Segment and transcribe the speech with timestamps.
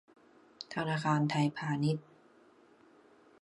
[0.73, 2.05] ธนาคารไทยพาณิชย์